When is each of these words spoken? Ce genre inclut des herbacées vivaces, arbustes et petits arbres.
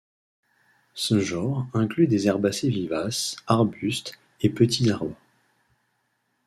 Ce 0.95 1.19
genre 1.19 1.67
inclut 1.75 2.07
des 2.07 2.25
herbacées 2.27 2.71
vivaces, 2.71 3.35
arbustes 3.45 4.13
et 4.41 4.49
petits 4.49 4.89
arbres. 4.89 5.15